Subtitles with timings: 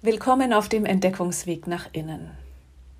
[0.00, 2.30] Willkommen auf dem Entdeckungsweg nach innen.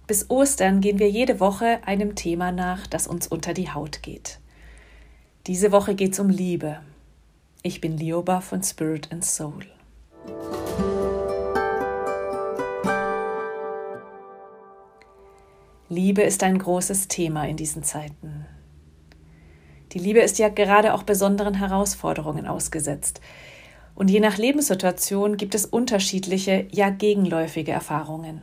[0.08, 4.40] Bis Ostern gehen wir jede Woche einem Thema nach, das uns unter die Haut geht.
[5.46, 6.80] Diese Woche geht es um Liebe.
[7.62, 9.64] Ich bin Lioba von Spirit and Soul.
[15.88, 18.44] Liebe ist ein großes Thema in diesen Zeiten.
[19.92, 23.20] Die Liebe ist ja gerade auch besonderen Herausforderungen ausgesetzt.
[23.98, 28.40] Und je nach Lebenssituation gibt es unterschiedliche, ja gegenläufige Erfahrungen.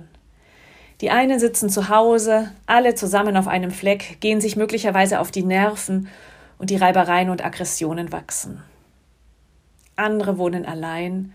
[0.99, 5.43] Die einen sitzen zu Hause, alle zusammen auf einem Fleck, gehen sich möglicherweise auf die
[5.43, 6.09] Nerven
[6.59, 8.63] und die Reibereien und Aggressionen wachsen.
[9.95, 11.31] Andere wohnen allein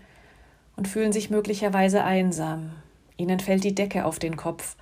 [0.75, 2.73] und fühlen sich möglicherweise einsam.
[3.17, 4.75] Ihnen fällt die Decke auf den Kopf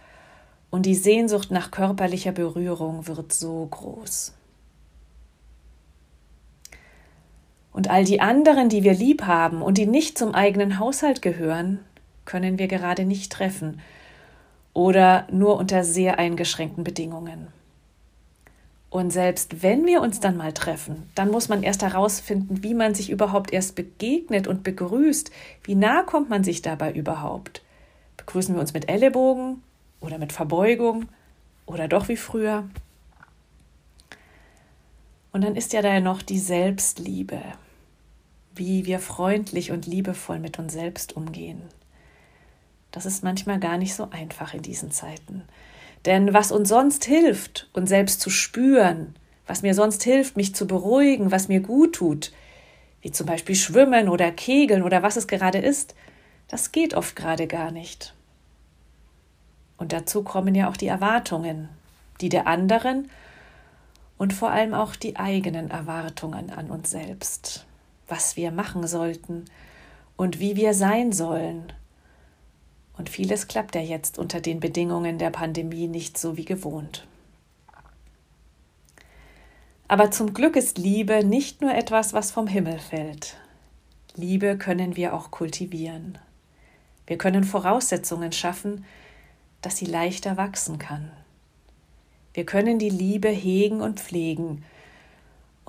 [0.69, 4.33] und die Sehnsucht nach körperlicher Berührung wird so groß.
[7.79, 11.79] Und all die anderen, die wir lieb haben und die nicht zum eigenen Haushalt gehören,
[12.25, 13.79] können wir gerade nicht treffen
[14.73, 17.47] oder nur unter sehr eingeschränkten Bedingungen.
[18.89, 22.95] Und selbst wenn wir uns dann mal treffen, dann muss man erst herausfinden, wie man
[22.95, 25.31] sich überhaupt erst begegnet und begrüßt.
[25.63, 27.61] Wie nah kommt man sich dabei überhaupt?
[28.17, 29.63] Begrüßen wir uns mit Ellenbogen
[30.01, 31.05] oder mit Verbeugung
[31.65, 32.65] oder doch wie früher?
[35.31, 37.39] Und dann ist ja da noch die Selbstliebe,
[38.59, 41.61] wie wir freundlich und liebevoll mit uns selbst umgehen.
[42.91, 45.43] Das ist manchmal gar nicht so einfach in diesen Zeiten.
[46.05, 49.15] Denn was uns sonst hilft, uns selbst zu spüren,
[49.47, 52.31] was mir sonst hilft, mich zu beruhigen, was mir gut tut,
[53.01, 55.95] wie zum Beispiel Schwimmen oder Kegeln oder was es gerade ist,
[56.47, 58.13] das geht oft gerade gar nicht.
[59.77, 61.69] Und dazu kommen ja auch die Erwartungen,
[62.21, 63.09] die der anderen
[64.17, 67.65] und vor allem auch die eigenen Erwartungen an uns selbst,
[68.09, 69.45] was wir machen sollten
[70.17, 71.71] und wie wir sein sollen.
[72.97, 77.07] Und vieles klappt ja jetzt unter den Bedingungen der Pandemie nicht so wie gewohnt.
[79.87, 83.37] Aber zum Glück ist Liebe nicht nur etwas, was vom Himmel fällt.
[84.15, 86.17] Liebe können wir auch kultivieren.
[87.07, 88.85] Wir können Voraussetzungen schaffen,
[89.61, 91.11] dass sie leichter wachsen kann.
[92.33, 94.63] Wir können die Liebe hegen und pflegen.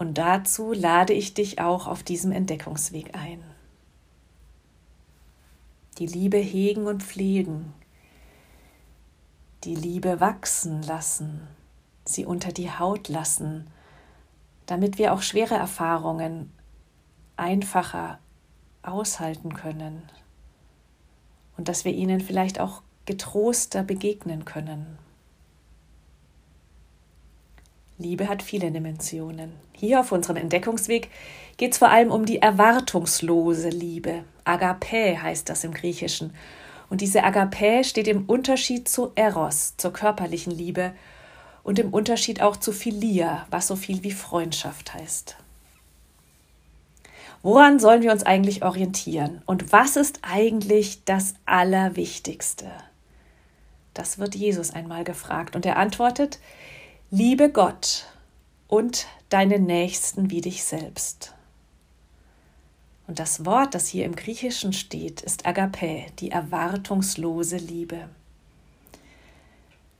[0.01, 3.45] Und dazu lade ich dich auch auf diesem Entdeckungsweg ein.
[5.99, 7.75] Die Liebe hegen und pflegen.
[9.65, 11.47] Die Liebe wachsen lassen.
[12.07, 13.67] Sie unter die Haut lassen,
[14.65, 16.51] damit wir auch schwere Erfahrungen
[17.37, 18.21] einfacher
[18.81, 20.03] aushalten können
[21.59, 24.97] und dass wir ihnen vielleicht auch getroster begegnen können.
[28.01, 29.53] Liebe hat viele Dimensionen.
[29.73, 31.09] Hier auf unserem Entdeckungsweg
[31.57, 34.25] geht es vor allem um die erwartungslose Liebe.
[34.45, 36.35] Agape heißt das im Griechischen.
[36.89, 40.93] Und diese Agape steht im Unterschied zu Eros, zur körperlichen Liebe,
[41.63, 45.37] und im Unterschied auch zu Philia, was so viel wie Freundschaft heißt.
[47.43, 49.43] Woran sollen wir uns eigentlich orientieren?
[49.47, 52.71] Und was ist eigentlich das Allerwichtigste?
[53.95, 55.57] Das wird Jesus einmal gefragt.
[55.57, 56.39] Und er antwortet,
[57.13, 58.05] Liebe Gott
[58.69, 61.35] und deine Nächsten wie dich selbst.
[63.09, 68.09] Und das Wort, das hier im Griechischen steht, ist Agape, die erwartungslose Liebe.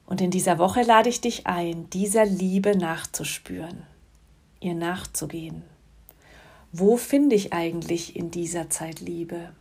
[0.07, 3.83] Und in dieser Woche lade ich dich ein, dieser Liebe nachzuspüren,
[4.61, 5.65] ihr nachzugehen.
[6.71, 9.53] Wo finde ich eigentlich in dieser Zeit Liebe?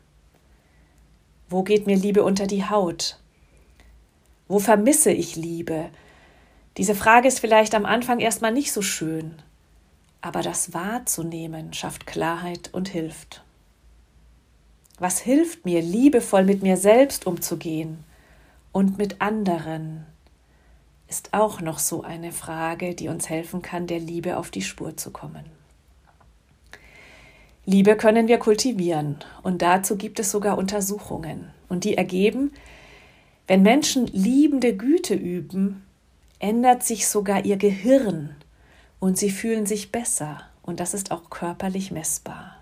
[1.49, 3.17] Wo geht mir Liebe unter die Haut?
[4.47, 5.89] Wo vermisse ich Liebe?
[6.77, 9.41] Diese Frage ist vielleicht am Anfang erstmal nicht so schön,
[10.21, 13.43] aber das wahrzunehmen schafft Klarheit und hilft.
[14.97, 18.03] Was hilft mir, liebevoll mit mir selbst umzugehen
[18.71, 20.05] und mit anderen,
[21.07, 24.95] ist auch noch so eine Frage, die uns helfen kann, der Liebe auf die Spur
[24.95, 25.45] zu kommen.
[27.65, 32.51] Liebe können wir kultivieren und dazu gibt es sogar Untersuchungen und die ergeben,
[33.47, 35.83] wenn Menschen liebende Güte üben,
[36.39, 38.35] ändert sich sogar ihr Gehirn
[38.99, 42.55] und sie fühlen sich besser und das ist auch körperlich messbar.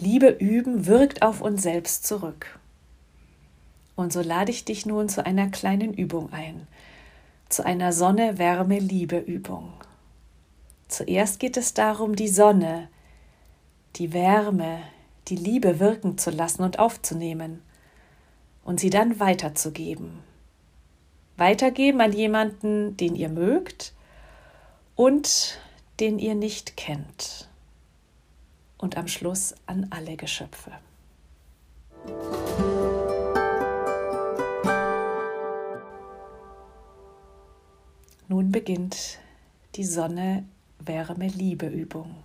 [0.00, 2.58] Liebe üben wirkt auf uns selbst zurück.
[3.96, 6.68] Und so lade ich dich nun zu einer kleinen Übung ein,
[7.48, 9.72] zu einer Sonne, Wärme, Liebe Übung.
[10.86, 12.88] Zuerst geht es darum, die Sonne,
[13.96, 14.80] die Wärme,
[15.26, 17.60] die Liebe wirken zu lassen und aufzunehmen
[18.64, 20.27] und sie dann weiterzugeben
[21.38, 23.94] weitergeben an jemanden, den ihr mögt
[24.96, 25.58] und
[26.00, 27.48] den ihr nicht kennt.
[28.76, 30.72] Und am Schluss an alle Geschöpfe.
[38.28, 39.18] Nun beginnt
[39.74, 40.44] die Sonne
[40.78, 42.16] Wärme Liebe Übung.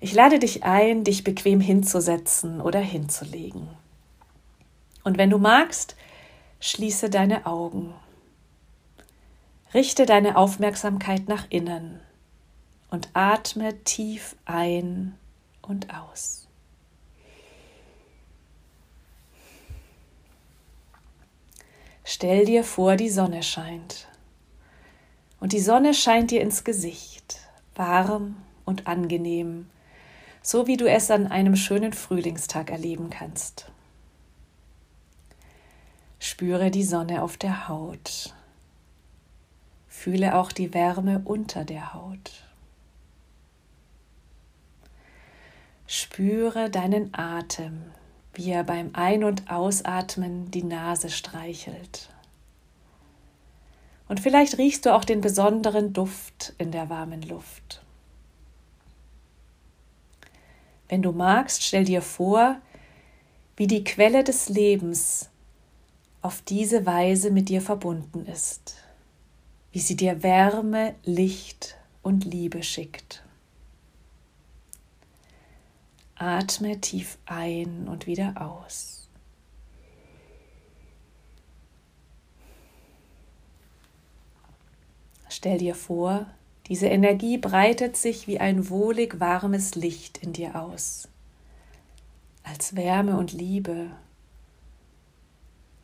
[0.00, 3.68] Ich lade dich ein, dich bequem hinzusetzen oder hinzulegen.
[5.02, 5.96] Und wenn du magst,
[6.64, 7.92] schließe deine Augen.
[9.74, 12.00] Richte deine Aufmerksamkeit nach innen
[12.88, 15.14] und atme tief ein
[15.60, 16.48] und aus.
[22.02, 24.08] Stell dir vor, die Sonne scheint.
[25.40, 27.40] Und die Sonne scheint dir ins Gesicht,
[27.74, 29.68] warm und angenehm,
[30.40, 33.70] so wie du es an einem schönen Frühlingstag erleben kannst.
[36.26, 38.32] Spüre die Sonne auf der Haut.
[39.88, 42.32] Fühle auch die Wärme unter der Haut.
[45.86, 47.92] Spüre deinen Atem,
[48.32, 52.08] wie er beim Ein- und Ausatmen die Nase streichelt.
[54.08, 57.82] Und vielleicht riechst du auch den besonderen Duft in der warmen Luft.
[60.88, 62.56] Wenn du magst, stell dir vor,
[63.58, 65.28] wie die Quelle des Lebens
[66.24, 68.76] auf diese Weise mit dir verbunden ist,
[69.72, 73.22] wie sie dir Wärme, Licht und Liebe schickt.
[76.14, 79.06] Atme tief ein und wieder aus.
[85.28, 86.26] Stell dir vor,
[86.68, 91.06] diese Energie breitet sich wie ein wohlig warmes Licht in dir aus,
[92.44, 93.90] als Wärme und Liebe,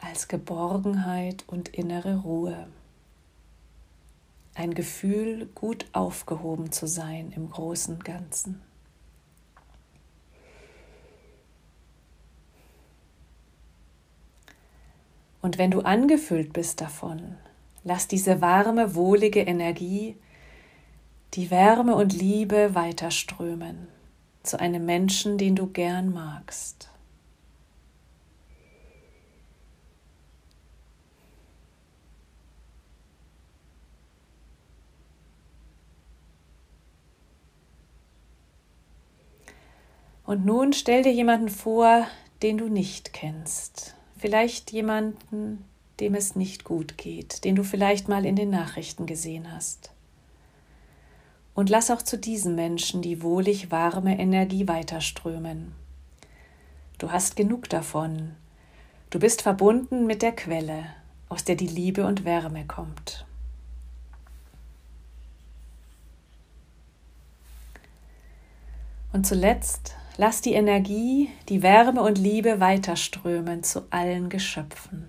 [0.00, 2.66] als Geborgenheit und innere Ruhe.
[4.54, 8.60] Ein Gefühl, gut aufgehoben zu sein im großen Ganzen.
[15.42, 17.36] Und wenn du angefüllt bist davon,
[17.84, 20.16] lass diese warme, wohlige Energie,
[21.34, 23.88] die Wärme und Liebe weiterströmen
[24.42, 26.90] zu einem Menschen, den du gern magst.
[40.30, 42.06] Und nun stell dir jemanden vor,
[42.40, 45.64] den du nicht kennst, vielleicht jemanden,
[45.98, 49.90] dem es nicht gut geht, den du vielleicht mal in den Nachrichten gesehen hast.
[51.52, 55.72] Und lass auch zu diesem Menschen die wohlig warme Energie weiterströmen.
[56.98, 58.36] Du hast genug davon.
[59.10, 60.84] Du bist verbunden mit der Quelle,
[61.28, 63.26] aus der die Liebe und Wärme kommt.
[69.12, 75.08] Und zuletzt Lass die Energie, die Wärme und Liebe weiterströmen zu allen Geschöpfen.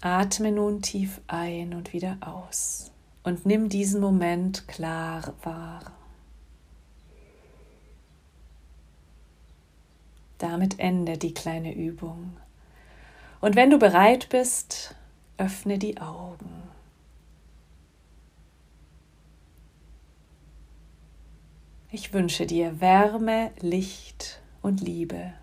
[0.00, 2.90] Atme nun tief ein und wieder aus
[3.22, 5.92] und nimm diesen Moment klar wahr.
[10.38, 12.36] Damit endet die kleine Übung.
[13.40, 14.96] Und wenn du bereit bist,
[15.38, 16.65] öffne die Augen.
[21.92, 25.34] Ich wünsche dir Wärme, Licht und Liebe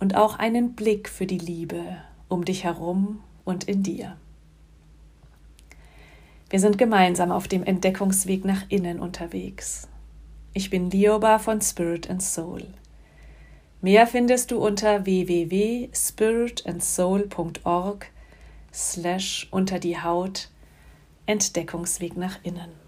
[0.00, 1.98] und auch einen Blick für die Liebe
[2.28, 4.16] um dich herum und in dir.
[6.50, 9.86] Wir sind gemeinsam auf dem Entdeckungsweg nach innen unterwegs.
[10.54, 12.66] Ich bin Lioba von Spirit and Soul.
[13.80, 18.06] Mehr findest du unter www.spiritandsoul.org
[18.72, 20.50] slash unter die Haut
[21.26, 22.81] Entdeckungsweg nach innen.